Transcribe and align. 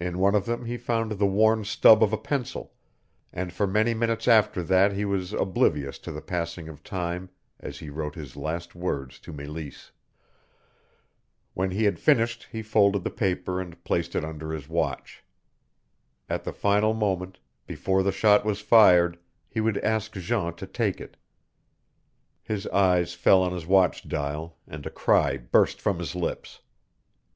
In 0.00 0.18
one 0.18 0.34
of 0.34 0.44
them 0.44 0.64
he 0.64 0.76
found 0.76 1.12
the 1.12 1.24
worn 1.26 1.64
stub 1.64 2.02
of 2.02 2.12
a 2.12 2.18
pencil, 2.18 2.74
and 3.32 3.52
for 3.52 3.64
many 3.64 3.94
minutes 3.94 4.26
after 4.26 4.60
that 4.64 4.92
he 4.92 5.04
was 5.04 5.32
oblivious 5.32 6.00
to 6.00 6.10
the 6.10 6.20
passing 6.20 6.68
of 6.68 6.82
time 6.82 7.30
as 7.60 7.78
he 7.78 7.88
wrote 7.88 8.16
his 8.16 8.34
last 8.34 8.74
words 8.74 9.20
to 9.20 9.32
Meleese. 9.32 9.92
When 11.54 11.70
he 11.70 11.84
had 11.84 12.00
finished 12.00 12.48
he 12.50 12.60
folded 12.60 13.04
the 13.04 13.10
paper 13.12 13.60
and 13.60 13.84
placed 13.84 14.16
it 14.16 14.24
under 14.24 14.50
his 14.50 14.68
watch. 14.68 15.22
At 16.28 16.42
the 16.42 16.52
final 16.52 16.92
moment, 16.92 17.38
before 17.64 18.02
the 18.02 18.10
shot 18.10 18.44
was 18.44 18.60
fired, 18.60 19.16
he 19.48 19.60
would 19.60 19.78
ask 19.78 20.14
Jean 20.14 20.54
to 20.54 20.66
take 20.66 21.00
it. 21.00 21.16
His 22.42 22.66
eyes 22.66 23.14
fell 23.14 23.40
on 23.44 23.52
his 23.52 23.64
watch 23.68 24.08
dial 24.08 24.58
and 24.66 24.84
a 24.86 24.90
cry 24.90 25.36
burst 25.36 25.80
from 25.80 26.00
his 26.00 26.16
lips. 26.16 26.62